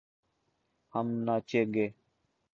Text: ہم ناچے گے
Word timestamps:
ہم 0.93 1.07
ناچے 1.25 1.61
گے 1.73 1.87